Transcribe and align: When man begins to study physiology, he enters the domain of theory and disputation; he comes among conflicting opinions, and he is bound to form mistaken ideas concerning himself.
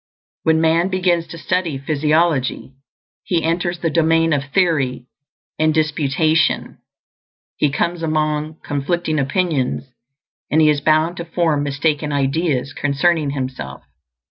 When 0.41 0.59
man 0.59 0.87
begins 0.89 1.27
to 1.27 1.37
study 1.37 1.77
physiology, 1.77 2.73
he 3.23 3.43
enters 3.43 3.77
the 3.77 3.91
domain 3.91 4.33
of 4.33 4.45
theory 4.45 5.05
and 5.59 5.75
disputation; 5.75 6.79
he 7.57 7.69
comes 7.69 8.01
among 8.01 8.55
conflicting 8.63 9.19
opinions, 9.19 9.91
and 10.49 10.59
he 10.59 10.69
is 10.71 10.81
bound 10.81 11.17
to 11.17 11.25
form 11.25 11.61
mistaken 11.61 12.11
ideas 12.11 12.73
concerning 12.73 13.29
himself. 13.29 13.83